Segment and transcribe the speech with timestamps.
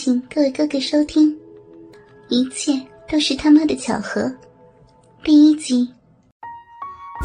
[0.00, 1.28] 请各位哥哥收听，
[2.28, 4.20] 《一切都是他妈的巧合》
[5.24, 5.92] 第一集。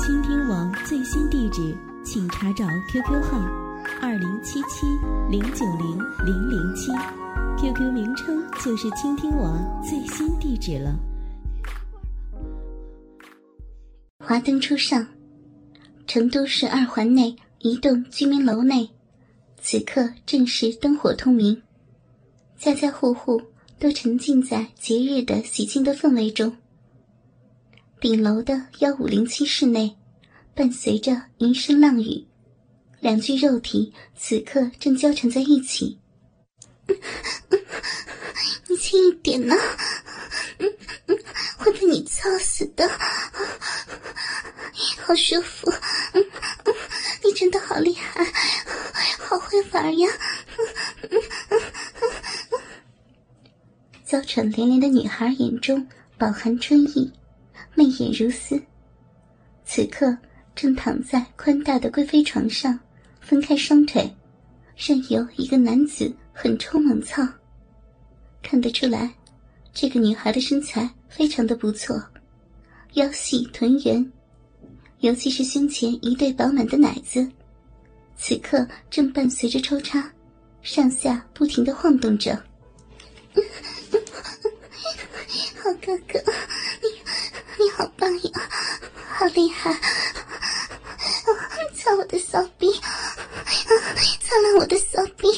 [0.03, 3.38] 倾听网最新地址，请查找 QQ 号
[4.01, 4.88] 二零七七
[5.29, 6.91] 零九零零零七
[7.62, 10.96] ，QQ 名称就是倾听网最新地址了。
[14.17, 15.05] 华灯初上，
[16.08, 18.90] 成都市二环内一栋居民楼内，
[19.62, 21.62] 此刻正是灯火通明。
[22.63, 23.41] 家家户户
[23.77, 26.55] 都沉浸在节日的喜庆的氛围中。
[27.99, 29.98] 顶楼的幺五零七室内，
[30.55, 32.26] 伴随着云声浪语，
[33.02, 35.99] 两具肉体此刻正交缠在一起。
[38.70, 39.54] 你轻一点呢，
[41.57, 42.90] 会被你操死的。
[44.99, 45.70] 好舒服，
[47.26, 48.23] 你真的好厉害，
[49.20, 50.09] 好会玩呀！
[54.13, 55.84] 娇喘连连的女孩眼中
[56.20, 57.12] 饱含春意，
[57.74, 58.62] 媚眼如丝。
[59.65, 60.15] 此刻
[60.54, 62.79] 正躺在宽大的贵妃床上，
[63.20, 64.07] 分开双腿，
[64.77, 67.27] 任由一个男子狠抽猛操。
[68.43, 69.11] 看得出来，
[69.73, 71.99] 这个女孩的身材非常的不错，
[72.93, 74.11] 腰细臀圆，
[74.99, 77.27] 尤其是胸前一对饱满的奶子，
[78.16, 80.07] 此刻正伴随着抽插，
[80.61, 82.39] 上下不停的晃动着。
[85.64, 86.22] 好哥哥，
[86.81, 86.89] 你
[87.58, 88.50] 你好棒呀，
[89.16, 89.73] 好厉害！
[91.73, 95.31] 操我的骚逼，操烂我的骚逼！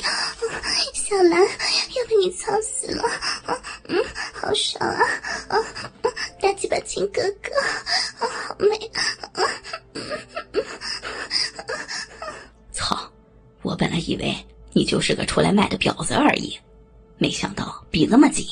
[0.96, 3.04] 小兰要被你操死了，
[3.88, 4.04] 嗯，
[4.34, 5.06] 好爽啊！
[5.50, 5.62] 啊，
[6.42, 7.52] 大鸡巴亲哥哥，
[8.18, 8.92] 好美！
[12.72, 12.98] 操！
[13.62, 14.36] 我本来以为
[14.74, 16.60] 你就是个出来卖的婊子而已，
[17.20, 18.48] 没想到逼那么紧，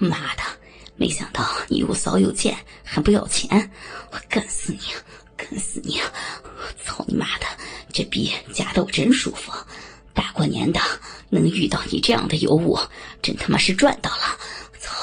[0.00, 0.42] 妈的！
[0.96, 3.70] 没想到你又骚又贱，还不要钱，
[4.12, 4.78] 我干死你，
[5.36, 5.98] 干死你！
[5.98, 7.46] 我操你妈的，
[7.92, 9.52] 这逼夹的我真舒服，
[10.12, 10.80] 大过年的
[11.30, 12.78] 能遇到你这样的尤物，
[13.20, 14.38] 真他妈是赚到了！
[14.78, 14.94] 操，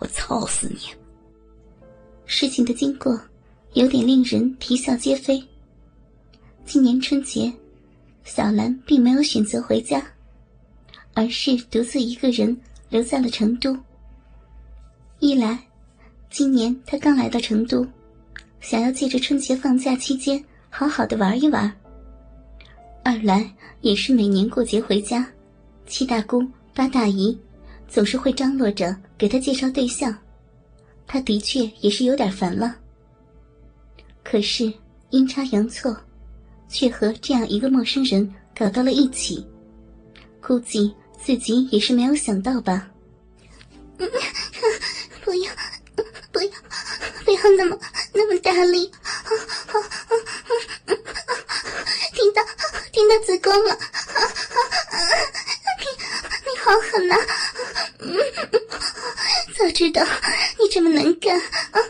[0.00, 0.78] 我操死你！
[2.26, 3.20] 事情的经过
[3.72, 5.42] 有点令人啼笑皆非。
[6.64, 7.52] 今年春节，
[8.22, 10.00] 小兰并没有选择回家，
[11.14, 12.56] 而是独自一个人
[12.88, 13.76] 留在了成都。
[15.22, 15.58] 一来，
[16.30, 17.86] 今年他刚来到成都，
[18.58, 21.70] 想要借着春节放假期间好好的玩一玩。
[23.04, 25.30] 二来也是每年过节回家，
[25.86, 26.42] 七大姑
[26.74, 27.38] 八大姨
[27.86, 30.16] 总是会张罗着给他介绍对象，
[31.06, 32.74] 他的确也是有点烦了。
[34.24, 34.72] 可是
[35.10, 35.94] 阴差阳错，
[36.66, 38.26] 却和这样一个陌生人
[38.56, 39.46] 搞到了一起，
[40.40, 40.90] 估计
[41.22, 42.90] 自己也是没有想到吧。
[47.56, 47.78] 那么
[48.12, 48.90] 那么大力！
[52.12, 52.42] 听到
[52.92, 53.78] 听到子宫了，
[55.78, 55.84] 你
[56.46, 57.16] 你好狠呐！
[59.58, 60.06] 早知道
[60.58, 61.36] 你这么能干，
[61.72, 61.80] 我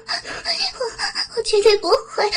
[1.37, 2.31] 我绝对不会！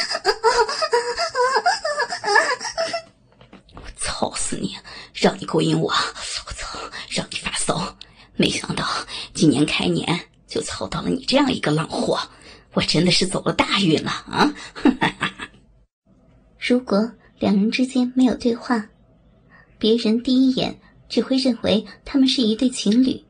[3.76, 4.78] 我操死你！
[5.14, 6.78] 让你勾引我，我操！
[7.10, 7.96] 让你发骚！
[8.36, 8.86] 没想到
[9.34, 10.30] 今年开年。
[10.46, 12.30] 就操到了你这样一个浪货，
[12.74, 14.54] 我真的是走了大运了啊！
[16.60, 18.90] 如果两人之间没有对话，
[19.78, 20.76] 别人第一眼
[21.08, 23.22] 只会认为他们是一对情侣。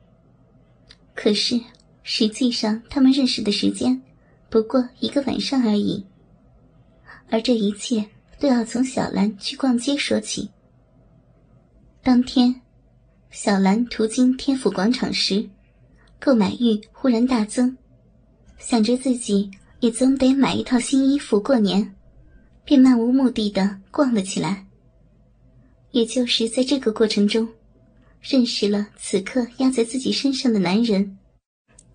[1.16, 1.60] 可是
[2.04, 4.02] 实际上，他们认识的时间
[4.50, 6.06] 不过一个晚上而已。
[7.30, 8.06] 而这一切
[8.40, 10.50] 都要从小兰去逛街说起。
[12.02, 12.62] 当天，
[13.32, 15.50] 小兰途经天府广场时。
[16.20, 17.76] 购买欲忽然大增，
[18.66, 19.52] 想着自己
[19.82, 21.94] 也总得买一套新衣服过年，
[22.64, 24.66] 便漫无目的的逛了起来。
[25.92, 27.48] 也就是在这个过程中，
[28.22, 31.18] 认识了此刻压在自己身上的男人。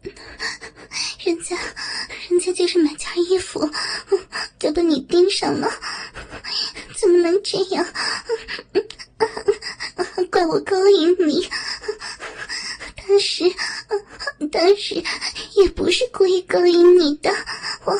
[1.25, 1.56] 人家，
[2.29, 3.69] 人家就是买件衣服，
[4.59, 5.69] 就被你盯上了，
[6.94, 7.85] 怎么能这样？
[10.31, 11.49] 怪我勾引你。
[13.09, 13.43] 但是，
[14.53, 14.94] 但是
[15.56, 17.35] 也不是故意勾引你的，
[17.85, 17.99] 我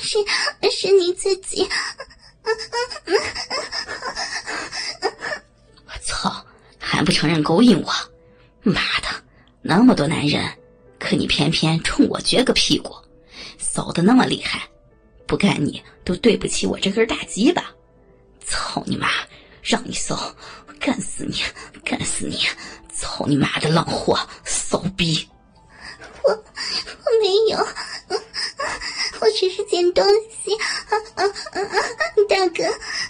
[0.00, 0.16] 是
[0.70, 1.68] 是你自己。
[5.86, 6.46] 我操，
[6.78, 7.92] 还不承认勾引我？
[8.62, 9.08] 妈的，
[9.60, 10.42] 那么多男人，
[10.98, 12.94] 可你偏偏冲我撅个屁股，
[13.58, 14.62] 骚的那么厉害，
[15.26, 17.70] 不干你都对不起我这根大鸡巴。
[18.46, 19.08] 操你妈，
[19.62, 20.34] 让你骚，
[20.80, 21.42] 干死你，
[21.84, 22.38] 干死你！
[22.92, 25.28] 操你妈的浪货，骚逼！
[26.22, 27.58] 我我没有，
[29.20, 30.54] 我只是捡东西。
[30.54, 31.62] 啊啊啊！
[32.28, 32.64] 大哥，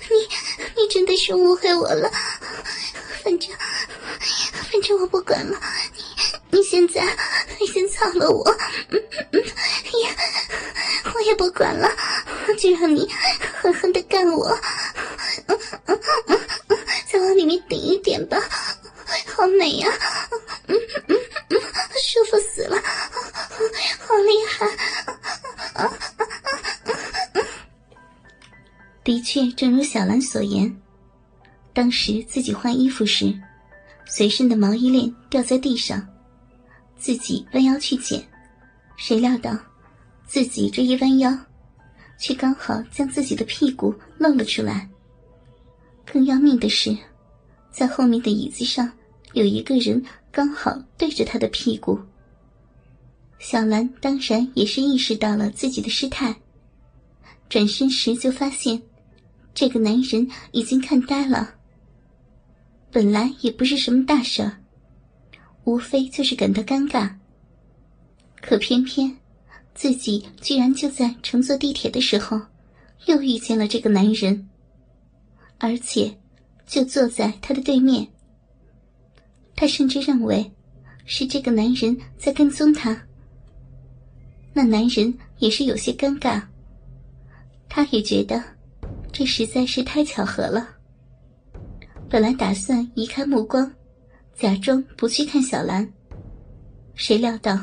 [0.09, 2.11] 你你真的是误会我了。
[3.23, 3.51] 反正
[4.85, 5.59] 这我不管了，
[6.51, 7.01] 你你现在
[7.73, 8.45] 先操了我，
[8.91, 9.03] 嗯
[9.33, 10.07] 嗯，也
[11.15, 11.89] 我也不管了，
[12.59, 13.11] 就让你
[13.63, 14.47] 狠狠的干我。
[15.47, 16.39] 嗯嗯嗯，
[17.11, 18.39] 再往里面顶一点吧，
[19.35, 19.91] 好美呀！
[20.67, 20.79] 嗯
[21.09, 21.17] 嗯
[21.49, 21.59] 嗯，
[21.97, 22.77] 舒服死了，
[24.07, 24.69] 好厉害！
[29.03, 30.79] 的确，正如小兰所言，
[31.73, 33.35] 当时自己换衣服时，
[34.07, 36.07] 随身的毛衣链掉在地上，
[36.97, 38.23] 自己弯腰去捡，
[38.97, 39.59] 谁料到
[40.27, 41.37] 自己这一弯腰，
[42.19, 44.89] 却刚好将自己的屁股露了出来。
[46.05, 46.97] 更要命的是，
[47.71, 48.91] 在后面的椅子上
[49.33, 51.99] 有一个人刚好对着他的屁股。
[53.39, 56.35] 小兰当然也是意识到了自己的失态，
[57.49, 58.81] 转身时就发现。
[59.53, 61.55] 这个男人已经看呆了。
[62.95, 64.49] 本来也不是什么大事，
[65.65, 67.13] 无非就是感到尴尬。
[68.41, 69.19] 可偏偏
[69.75, 72.41] 自己居然就在乘坐地铁的时候，
[73.07, 74.49] 又遇见了这个男人，
[75.59, 76.17] 而且
[76.69, 78.07] 就坐在他的对面。
[79.57, 80.49] 他甚至认为
[81.05, 82.97] 是这个男人在跟踪他。
[84.53, 86.41] 那男人也是有些尴尬，
[87.69, 88.41] 他也觉得。
[89.11, 90.74] 这实在是太巧合了。
[92.09, 93.71] 本来打算移开目光，
[94.35, 95.89] 假装不去看小兰，
[96.95, 97.59] 谁料到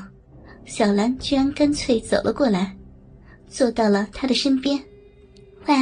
[0.66, 2.76] 小兰居然干脆走了过来，
[3.48, 4.78] 坐到了他的身边。
[5.68, 5.76] 喂，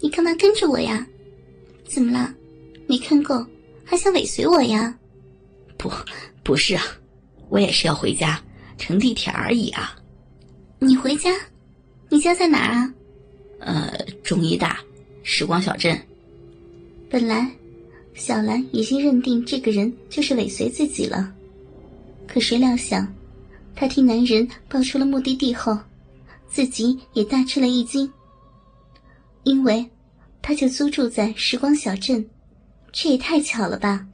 [0.00, 1.06] 你干嘛跟着我呀？
[1.88, 2.34] 怎么了？
[2.86, 3.44] 没看够，
[3.84, 4.98] 还想尾随我呀？
[5.78, 5.90] 不，
[6.42, 6.82] 不是啊，
[7.48, 8.42] 我也是要回家，
[8.76, 9.96] 乘地铁而已啊。
[10.78, 11.30] 你回家？
[12.10, 12.94] 你家在哪儿啊？
[13.60, 14.78] 呃，中医大。
[15.22, 15.98] 时光小镇。
[17.08, 17.50] 本来，
[18.14, 21.32] 小兰已经认定这个人就是尾随自己了，
[22.26, 23.12] 可谁料想，
[23.74, 25.76] 她听男人报出了目的地后，
[26.48, 28.10] 自己也大吃了一惊。
[29.42, 29.84] 因为，
[30.40, 32.24] 他就租住在时光小镇，
[32.92, 34.06] 这也太巧了吧。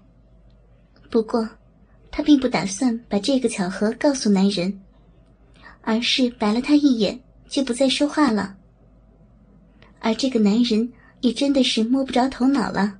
[1.10, 1.48] 不过，
[2.10, 4.80] 他并不打算把这个巧合告诉男人，
[5.82, 8.56] 而是白了他一眼，就不再说话了。
[10.00, 10.90] 而这个男人。
[11.20, 12.98] 也真的是摸不着头脑了。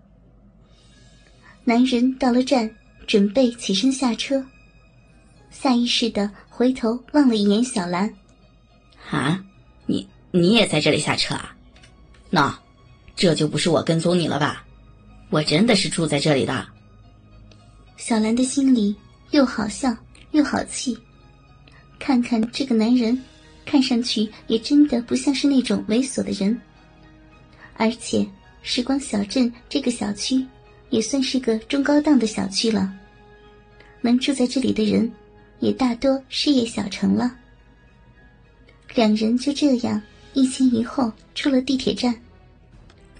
[1.64, 2.68] 男人到了站，
[3.06, 4.44] 准备起身下车，
[5.50, 8.12] 下意识的回头望了一眼小兰。
[9.10, 9.44] 啊，
[9.86, 11.54] 你你也在这里下车啊？
[12.30, 12.58] 那，
[13.14, 14.64] 这就不是我跟踪你了吧？
[15.30, 16.66] 我真的是住在这里的。
[17.96, 18.96] 小兰的心里
[19.30, 19.94] 又好笑
[20.32, 20.98] 又好气，
[21.98, 23.20] 看看这个男人，
[23.64, 26.60] 看上去也真的不像是那种猥琐的人。
[27.76, 28.26] 而且，
[28.62, 30.44] 时光小镇这个小区
[30.90, 32.92] 也算是个中高档的小区了。
[34.02, 35.10] 能住在这里的人，
[35.60, 37.34] 也大多事业小成了。
[38.94, 40.02] 两人就这样
[40.34, 42.14] 一前一后出了地铁站。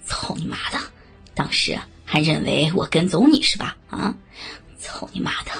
[0.05, 0.77] 操你妈的！
[1.33, 3.75] 当时还认为我跟踪你是吧？
[3.89, 4.13] 啊！
[4.77, 5.51] 操你妈的！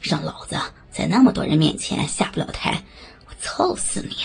[0.00, 0.56] 让老子
[0.90, 2.82] 在那么多人面前下不了台，
[3.26, 4.16] 我操死你！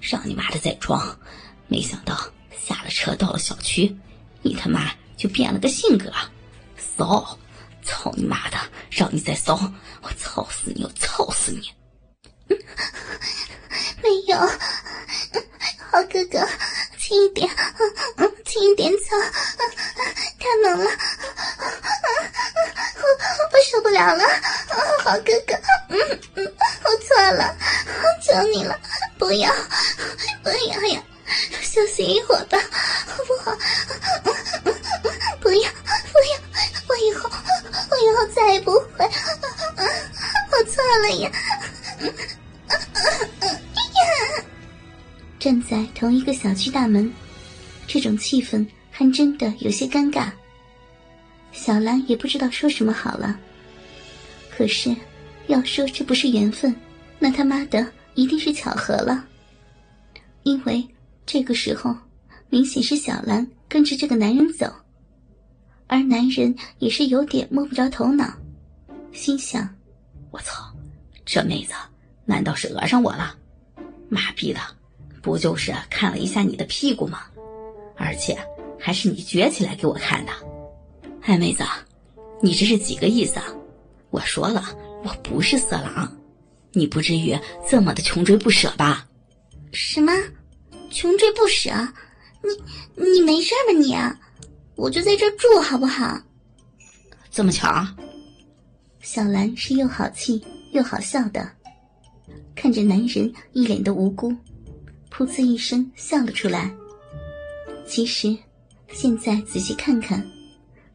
[0.00, 1.18] 让你妈的再装！
[1.68, 2.18] 没想到。
[2.56, 3.94] 下了车，到了小区，
[4.40, 6.10] 你他妈就变了个性格，
[6.96, 7.38] 骚！
[7.84, 8.56] 操你妈的！
[8.90, 9.58] 让你再骚，
[10.00, 10.84] 我操死你！
[10.84, 11.72] 我操死你！
[14.02, 14.36] 没有，
[15.90, 16.48] 好哥哥，
[16.98, 17.50] 轻一点，
[18.16, 19.16] 嗯轻一点走，
[20.38, 20.90] 太猛了，
[23.00, 23.04] 我
[23.52, 24.24] 我受不了了，
[25.02, 25.54] 好哥哥，
[25.88, 27.56] 嗯嗯，我错了，
[28.22, 28.78] 求你了，
[29.18, 29.52] 不要，
[30.42, 31.02] 不要呀！
[31.62, 32.58] 休息一会儿吧，
[33.06, 33.56] 好不好？
[46.04, 47.10] 同一个小区大门，
[47.86, 50.30] 这种气氛还真的有些尴尬。
[51.50, 53.40] 小兰也不知道说什么好了。
[54.50, 54.94] 可是，
[55.46, 56.76] 要说这不是缘分，
[57.18, 59.24] 那他妈的一定是巧合了，
[60.42, 60.86] 因为。
[61.24, 61.96] 这个时候，
[62.50, 64.70] 明显是小兰跟着这个男人走，
[65.86, 68.30] 而男人也是有点摸不着头脑，
[69.10, 69.66] 心想
[70.30, 70.70] ：“我操，
[71.24, 71.72] 这妹子
[72.26, 73.34] 难道是讹上我了？
[74.10, 74.60] 妈逼的，
[75.24, 77.22] 不就是看了一下你的屁股吗？
[77.96, 78.36] 而且
[78.78, 80.32] 还是你撅起来给我看的。
[81.22, 81.64] 哎，妹子，
[82.42, 83.46] 你这是几个意思啊？
[84.10, 84.62] 我说了，
[85.02, 86.14] 我不是色狼，
[86.72, 87.34] 你不至于
[87.66, 89.08] 这么的穷追不舍吧？
[89.72, 90.12] 什么？
[90.90, 91.70] 穷追不舍？
[92.96, 93.96] 你你没事吧你？
[94.76, 96.20] 我就在这住好不好？
[97.30, 97.86] 这么巧？
[99.00, 101.50] 小兰是又好气又好笑的，
[102.54, 104.34] 看着男人一脸的无辜，
[105.16, 106.74] 噗呲一声笑了出来。
[107.86, 108.36] 其实，
[108.90, 110.26] 现在仔细看看，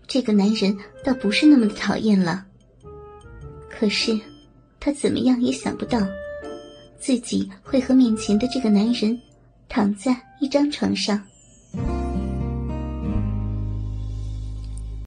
[0.07, 2.45] 这个男人倒不是那么的讨厌了。
[3.69, 4.19] 可是，
[4.77, 5.99] 他怎么样也想不到，
[6.99, 9.17] 自己会和面前的这个男人
[9.69, 11.23] 躺在一张床上。